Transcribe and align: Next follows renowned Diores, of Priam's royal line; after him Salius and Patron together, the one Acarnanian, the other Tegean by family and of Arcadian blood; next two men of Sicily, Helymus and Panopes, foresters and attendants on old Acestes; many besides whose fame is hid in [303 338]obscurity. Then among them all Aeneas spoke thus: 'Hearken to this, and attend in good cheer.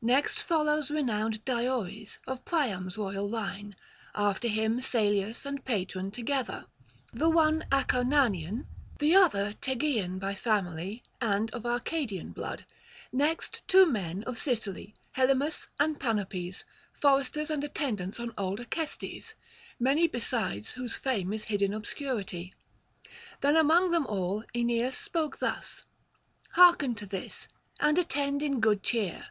Next 0.00 0.40
follows 0.42 0.90
renowned 0.90 1.44
Diores, 1.44 2.16
of 2.26 2.46
Priam's 2.46 2.96
royal 2.96 3.28
line; 3.28 3.76
after 4.14 4.48
him 4.48 4.80
Salius 4.80 5.44
and 5.44 5.66
Patron 5.66 6.10
together, 6.10 6.64
the 7.12 7.28
one 7.28 7.66
Acarnanian, 7.70 8.64
the 9.00 9.14
other 9.14 9.52
Tegean 9.60 10.18
by 10.18 10.34
family 10.34 11.02
and 11.20 11.50
of 11.50 11.66
Arcadian 11.66 12.32
blood; 12.32 12.64
next 13.12 13.68
two 13.68 13.84
men 13.84 14.24
of 14.24 14.38
Sicily, 14.38 14.94
Helymus 15.14 15.66
and 15.78 16.00
Panopes, 16.00 16.64
foresters 16.94 17.50
and 17.50 17.62
attendants 17.62 18.18
on 18.18 18.32
old 18.38 18.60
Acestes; 18.60 19.34
many 19.78 20.08
besides 20.08 20.70
whose 20.70 20.96
fame 20.96 21.34
is 21.34 21.44
hid 21.44 21.60
in 21.60 21.72
[303 21.72 22.48
338]obscurity. 22.48 22.52
Then 23.42 23.56
among 23.56 23.90
them 23.90 24.06
all 24.06 24.42
Aeneas 24.54 24.96
spoke 24.96 25.38
thus: 25.40 25.84
'Hearken 26.52 26.94
to 26.94 27.04
this, 27.04 27.46
and 27.78 27.98
attend 27.98 28.42
in 28.42 28.60
good 28.60 28.82
cheer. 28.82 29.26